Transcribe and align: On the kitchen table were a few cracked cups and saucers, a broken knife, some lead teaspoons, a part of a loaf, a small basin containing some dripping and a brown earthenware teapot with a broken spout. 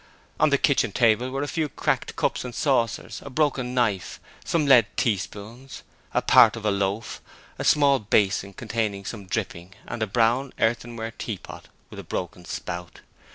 On 0.39 0.49
the 0.49 0.57
kitchen 0.57 0.91
table 0.91 1.29
were 1.29 1.43
a 1.43 1.47
few 1.47 1.69
cracked 1.69 2.15
cups 2.15 2.43
and 2.43 2.55
saucers, 2.55 3.21
a 3.23 3.29
broken 3.29 3.75
knife, 3.75 4.19
some 4.43 4.65
lead 4.65 4.87
teaspoons, 4.97 5.83
a 6.11 6.23
part 6.23 6.55
of 6.55 6.65
a 6.65 6.71
loaf, 6.71 7.21
a 7.59 7.63
small 7.63 7.99
basin 7.99 8.53
containing 8.53 9.05
some 9.05 9.27
dripping 9.27 9.75
and 9.87 10.01
a 10.01 10.07
brown 10.07 10.53
earthenware 10.59 11.11
teapot 11.11 11.67
with 11.91 11.99
a 11.99 12.03
broken 12.03 12.45
spout. 12.45 13.01